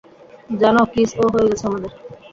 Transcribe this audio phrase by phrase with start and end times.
[0.53, 1.91] জানো, কিসও হয়ে গেছে আমাদের?